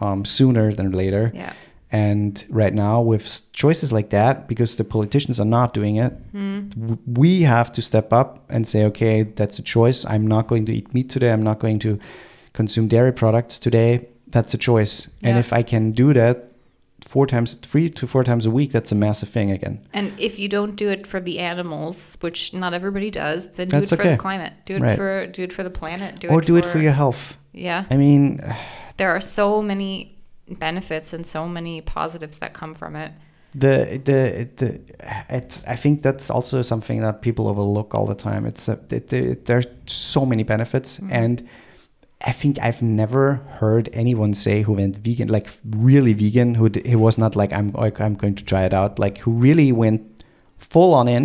[0.00, 1.30] um, sooner than later.
[1.34, 1.52] Yeah.
[1.92, 6.98] And right now, with choices like that, because the politicians are not doing it, w-
[7.04, 10.06] we have to step up and say, okay, that's a choice.
[10.06, 11.32] I'm not going to eat meat today.
[11.32, 11.98] I'm not going to
[12.52, 14.06] consume dairy products today.
[14.28, 15.08] That's a choice.
[15.22, 16.52] And if I can do that
[17.04, 19.80] four times, three to four times a week, that's a massive thing again.
[19.92, 23.80] And if you don't do it for the animals, which not everybody does, then do
[23.80, 24.12] That's it for okay.
[24.12, 24.52] the climate.
[24.64, 24.96] Do it Right.
[24.96, 26.20] for do it for the planet.
[26.20, 27.34] Do or it do it for your health.
[27.52, 27.84] Yeah.
[27.90, 28.40] I mean,
[29.00, 29.92] There are so many
[30.66, 33.12] benefits and so many positives that come from it.
[33.64, 33.74] the
[34.08, 34.18] the
[34.60, 34.68] the
[35.38, 39.12] it's i think that's also something that people overlook all the time it's a, it,
[39.12, 41.22] it, there's so many benefits Mm-hmm.
[41.22, 41.36] and
[42.30, 43.24] i think i've never
[43.60, 45.48] heard anyone say who went vegan like
[45.88, 48.92] really vegan who who was not like i'm like, i'm going to try it out
[49.04, 50.00] like who really went
[50.72, 51.24] full on in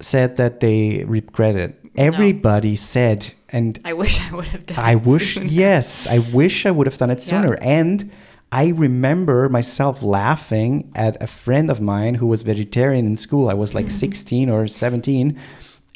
[0.00, 1.72] said that they regret it
[2.08, 3.20] everybody said
[3.52, 5.46] and I wish I would have done I it wish, sooner.
[5.46, 7.24] yes, I wish I would have done it Yeah.
[7.42, 7.54] sooner.
[7.60, 8.10] And
[8.52, 13.48] I remember myself laughing at a friend of mine who was vegetarian in school.
[13.48, 15.38] I was like 16 or 17,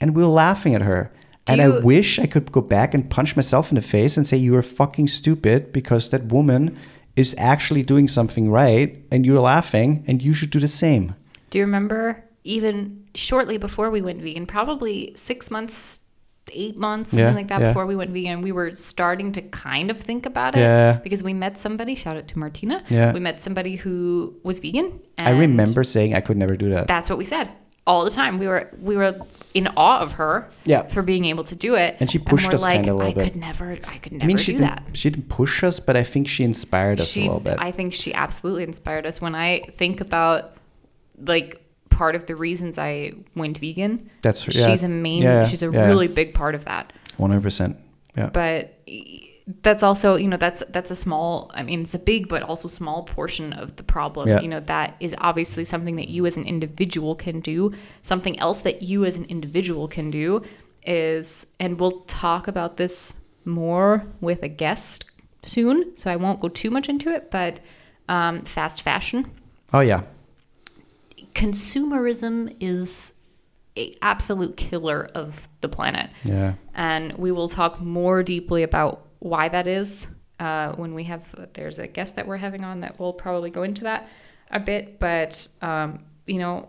[0.01, 1.11] and we were laughing at her.
[1.47, 4.27] Do and I wish I could go back and punch myself in the face and
[4.27, 6.79] say, You are fucking stupid because that woman
[7.17, 11.15] is actually doing something right and you're laughing and you should do the same.
[11.51, 16.01] Do you remember even shortly before we went vegan, probably six months,
[16.53, 17.69] eight months, something Yeah, like that yeah.
[17.69, 21.01] before we went vegan, we were starting to kind of think about it Yeah.
[21.03, 22.83] because we met somebody, shout out to Martina.
[22.89, 23.13] Yeah.
[23.13, 25.01] We met somebody who was vegan.
[25.19, 26.87] I remember saying I could never do that.
[26.87, 27.51] That's what we said
[27.87, 28.39] all the time.
[28.39, 29.15] We were we were
[29.53, 30.83] in awe of her Yeah.
[30.89, 31.97] for being able to do it.
[32.01, 33.23] And she pushed we're us like, kinda a little I bit.
[33.23, 34.97] I could never I could never I mean, she do didn't, that.
[34.97, 37.57] she didn't push us, but I think she inspired us she, a little bit.
[37.59, 39.21] I think she absolutely inspired us.
[39.21, 40.57] When I think about
[41.19, 41.61] like
[41.95, 45.23] part of the reasons I went vegan, That's yeah, she's a main.
[45.23, 45.87] yeah, she's a yeah.
[45.87, 46.93] really big part of that.
[47.17, 47.79] one hundred percent.
[48.17, 48.79] Yeah, But
[49.63, 51.51] that's also you know that's that's a small.
[51.55, 54.29] I mean, it's a big but also small portion of the problem.
[54.29, 54.41] Yeah.
[54.41, 57.73] You know that is obviously something that you as an individual can do.
[58.03, 60.43] Something else that you as an individual can do
[60.87, 65.05] is, and we'll talk about this more with a guest
[65.43, 65.97] soon.
[65.97, 67.61] So I won't go too much into it, but
[68.09, 69.31] um, fast fashion
[69.73, 70.03] Oh yeah,
[71.35, 73.13] consumerism is
[73.77, 76.55] a absolute killer of the planet yeah.
[76.75, 80.07] and we will talk more deeply about why that is
[80.39, 83.63] uh, when we have there's a guest that we're having on that will probably go
[83.63, 84.09] into that
[84.51, 86.69] a bit but um, you know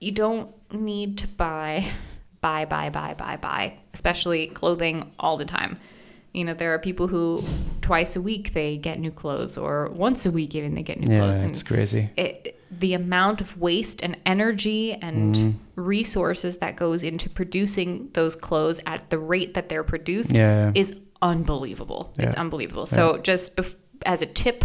[0.00, 1.84] you don't need to buy
[2.40, 5.78] buy buy buy buy buy especially clothing all the time
[6.32, 7.42] you know there are people who
[7.80, 11.12] twice a week they get new clothes or once a week even they get new
[11.12, 12.10] Yeah, clothes Yeah, it's crazy.
[12.16, 15.50] it, the amount of waste and energy and Mm-hmm.
[15.80, 20.72] resources that goes into producing those clothes at the rate that they're produced Yeah.
[20.74, 22.12] is unbelievable.
[22.18, 22.40] It's Yeah.
[22.40, 22.86] unbelievable.
[22.86, 24.64] So just bef- as a tip,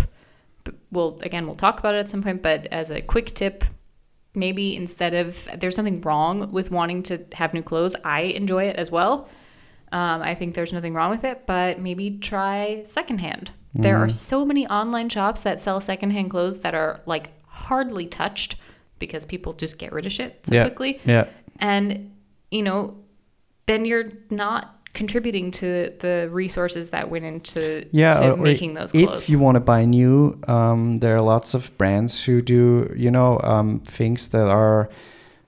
[0.92, 3.64] we'll again we'll talk about it at some point, but as a quick tip,
[4.34, 7.96] maybe instead of there's something wrong with wanting to have new clothes.
[8.04, 9.28] I enjoy it as well.
[9.92, 13.52] Um, I think there's nothing wrong with it, but maybe try secondhand.
[13.74, 14.04] There Mm-hmm.
[14.04, 18.56] are so many online shops that sell secondhand clothes that are like hardly touched
[19.00, 21.00] because people just get rid of shit so yeah, quickly.
[21.06, 21.26] yeah,
[21.60, 22.12] And,
[22.50, 22.96] you know,
[23.66, 28.20] then you're not contributing to the resources that went into yeah.
[28.20, 29.24] to or- or making those clothes.
[29.24, 33.10] If you want to buy new, um, there are lots of brands who do, you
[33.12, 34.90] know, um, things that are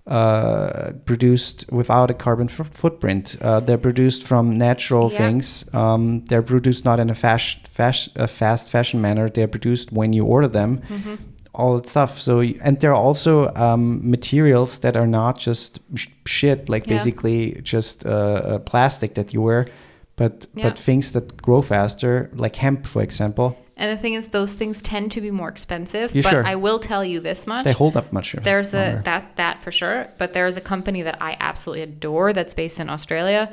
[0.05, 3.37] uh, produced without a carbon footprint.
[3.41, 5.17] Uh, they're produced from natural Yeah.
[5.17, 5.65] things.
[5.73, 9.29] Um, they're produced not in a fast, fast, a fast fashion manner.
[9.29, 10.81] They're produced when you order them.
[10.89, 11.15] Mm-hmm.
[11.55, 12.19] All that stuff.
[12.19, 16.97] So, and there are also um, materials that are not just sh- shit, like Yeah.
[16.97, 19.67] basically just uh, uh, plastic that you wear,
[20.15, 20.69] but Yeah.
[20.69, 23.55] but things that grow faster, like hemp, for example.
[23.75, 26.13] and the thing is, those things tend to be more expensive.
[26.15, 26.45] Yeah, but sure.
[26.45, 27.65] I will tell you this much.
[27.65, 28.33] They hold up much.
[28.43, 32.33] There's a that that for sure, but there is a company that I absolutely adore
[32.33, 33.49] that's based in Australia,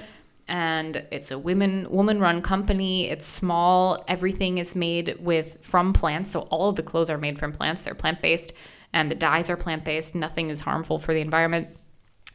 [0.51, 3.09] and it's a women woman run company.
[3.09, 4.05] It's small.
[4.09, 7.83] Everything is made with from plants, so all of the clothes are made from plants.
[7.83, 8.53] They're plant based,
[8.93, 10.15] and the dyes are plant based.
[10.15, 11.69] Nothing is harmful for the environment,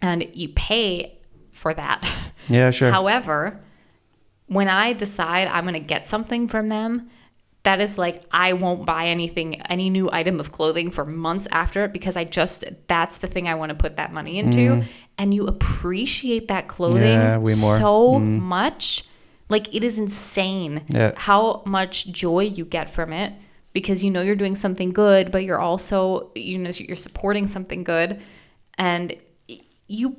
[0.01, 1.19] and you pay
[1.51, 2.09] for that.
[2.47, 2.91] Yeah, sure.
[2.91, 3.59] However,
[4.47, 7.09] when I decide I'm going to get something from them,
[7.65, 11.83] that is like I won't buy anything, any new item of clothing for months after
[11.85, 14.83] it because I just that's the thing I want to put that money into.
[15.17, 17.47] And you appreciate that clothing Mm.
[17.47, 17.75] Yeah, more.
[17.75, 17.79] Mm.
[17.79, 19.03] so much.
[19.49, 21.11] Like it is insane Yeah.
[21.17, 23.33] how much joy you get from it
[23.73, 27.83] because you know you're doing something good, but you're also you know you're supporting something
[27.83, 28.21] good,
[28.77, 29.15] and
[29.87, 30.17] you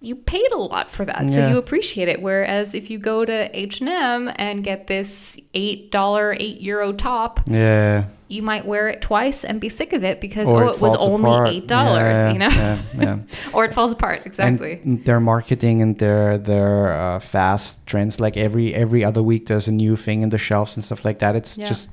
[0.00, 2.20] you paid a lot for that, so you appreciate it.
[2.20, 8.04] Whereas if you go to H and get this eight dollar, eight euro top, yeah.
[8.28, 10.80] you might wear it twice and be sick of it because Or oh, it it
[10.80, 11.48] was only apart.
[11.48, 13.18] eight dollars, Yeah, you know, Yeah, yeah.
[13.54, 14.80] or it falls apart exactly.
[14.84, 19.68] And their marketing and their their uh, fast trends, like every every other week, there's
[19.68, 21.34] a new thing in the shelves and stuff like that.
[21.34, 21.64] It's Yeah.
[21.66, 21.88] just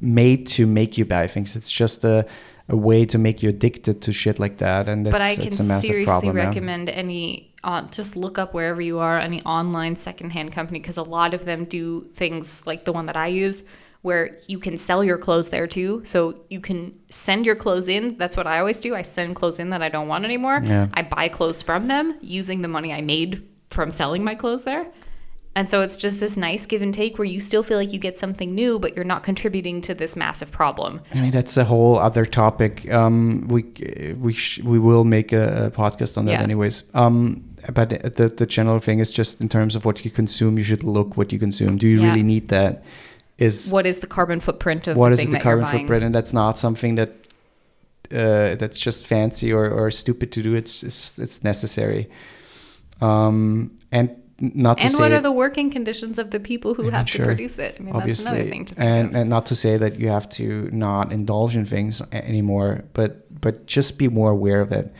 [0.00, 1.54] made to make you buy things.
[1.54, 2.26] It's just a,
[2.68, 5.48] a way to make you addicted to shit like that, and it's, but I can
[5.48, 6.36] it's a massive seriously problem.
[6.36, 6.46] yeah.
[6.46, 7.54] recommend any.
[7.64, 11.44] Uh, just look up wherever you are any online secondhand company because a lot of
[11.44, 13.62] them do things like the one that I use
[14.02, 16.02] where you can sell your clothes there too.
[16.04, 18.18] So you can send your clothes in.
[18.18, 18.94] That's what I always do.
[18.96, 20.60] I send clothes in that I don't want anymore.
[20.64, 20.88] Yeah.
[20.92, 24.86] I buy clothes from them using the money I made from selling my clothes there.
[25.54, 27.98] And so it's just this nice give and take where you still feel like you
[27.98, 31.02] get something new, but you're not contributing to this massive problem.
[31.12, 32.90] I mean, that's a whole other topic.
[32.90, 33.64] Um, we
[34.18, 36.42] we sh- we will make a, a podcast on that, Yeah.
[36.42, 36.84] anyways.
[36.94, 40.64] Um, but the the general thing is just in terms of what you consume, you
[40.64, 41.76] should look what you consume.
[41.76, 42.06] Do you Yeah.
[42.08, 42.82] really need that?
[43.36, 46.02] Is What is the carbon footprint of what is the carbon footprint?
[46.04, 47.10] And that's not something that
[48.10, 50.54] uh, that's just fancy or, or stupid to do.
[50.54, 52.08] It's it's, it's necessary.
[53.00, 54.10] Um, and
[54.42, 57.24] not to and what are the working conditions of the people who have sure.
[57.24, 57.76] to produce it?
[57.78, 59.14] I mean, obviously that's another thing to think and of.
[59.14, 63.66] and not to say that you have to not indulge in things anymore but but
[63.66, 64.92] just be more aware of it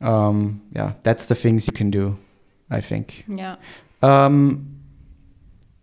[0.00, 2.16] um yeah that's the things you can do
[2.70, 3.56] i think yeah.
[4.02, 4.76] um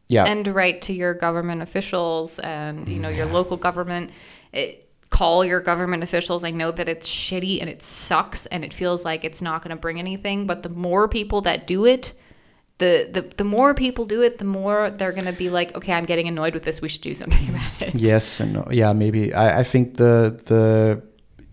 [0.07, 4.09] yeah and write to your government officials and you know your local government
[4.53, 8.73] it, call your government officials i know that it's shitty and it sucks and it
[8.73, 12.13] feels like it's not going to bring anything but the more people that do it
[12.80, 15.93] the, the the more people do it the more they're going to be like okay
[15.93, 18.67] i'm getting annoyed with this we should do something about it yes and no.
[18.71, 21.01] yeah maybe I, I think the the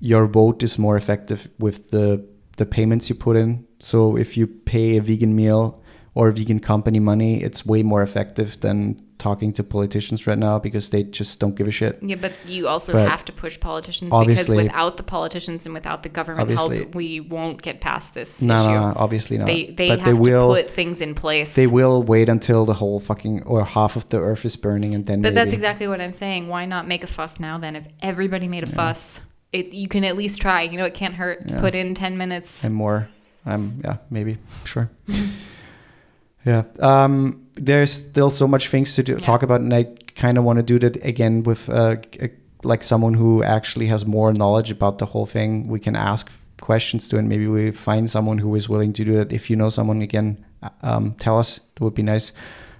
[0.01, 2.25] your vote is more effective with the
[2.57, 5.83] the payments you put in so if you pay a vegan meal
[6.17, 8.77] or vegan company money it's way more effective than
[9.19, 12.69] talking to politicians right now because they just don't give a shit yeah but you
[12.69, 16.51] also But have to push politicians obviously- because without the politicians and without the government
[16.51, 20.01] help we won't get past this no, issue no, no obviously not they they but
[20.01, 23.43] have they will to put things in place they will wait until the whole fucking
[23.45, 25.35] or half of the earth is burning and then But maybe.
[25.41, 26.49] that's exactly what I'm saying.
[26.49, 27.77] Why not make a fuss now then?
[27.77, 29.21] If everybody made a fuss,
[29.53, 30.63] it you can at least try.
[30.63, 31.39] You know, it can't hurt.
[31.47, 31.61] Yeah.
[31.61, 32.65] Put in 10 minutes.
[32.65, 33.09] and more.
[33.45, 34.91] Um, yeah, maybe sure.
[36.47, 36.63] yeah.
[36.81, 39.19] Um, there's still so much things to do, Yeah.
[39.31, 39.85] talk about, and I
[40.15, 41.97] kind of want to do that again with uh,
[42.63, 45.69] like someone who actually has more knowledge about the whole thing.
[45.69, 46.31] We can ask
[46.61, 49.33] questions to, and maybe we find someone who is willing to do that.
[49.33, 51.61] If you know someone, again, uh, um, tell us.
[51.77, 52.33] It would be nice.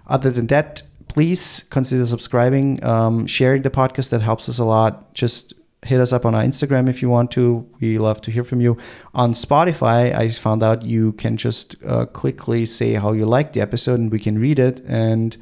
[0.07, 4.11] Other than that, please consider subscribing, um, sharing the podcast.
[4.11, 5.13] That helps us a lot.
[5.15, 5.53] Just
[5.87, 7.67] hit us up on our Instagram if you want to.
[7.81, 8.77] We love to hear from you.
[9.15, 13.61] On Spotify, I found out you can just uh, quickly say how you like the
[13.61, 15.37] episode, and we can read it, and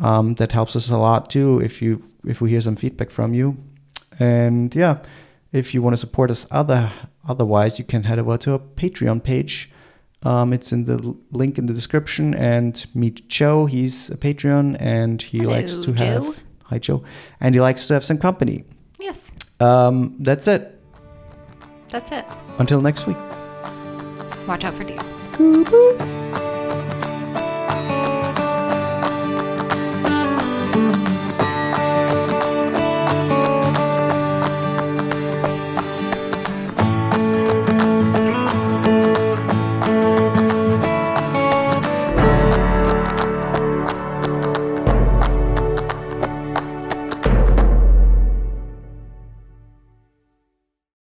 [0.00, 1.60] um, that helps us a lot too.
[1.60, 3.56] If you if we hear some feedback from you,
[4.18, 4.98] and yeah,
[5.52, 6.92] if you want to support us other
[7.28, 9.70] otherwise, you can head over to our Patreon page.
[10.24, 12.32] Um, it's in the link in the description.
[12.34, 13.66] And meet Joe.
[13.66, 16.04] He's a Patreon, and he Hello, likes to Joe.
[16.04, 17.02] have hi Joe,
[17.40, 18.64] and he likes to have some company.
[19.62, 20.80] Um, that's it.
[21.88, 22.24] that's it.
[22.58, 23.18] Until next week.
[24.48, 24.98] Watch out for deer.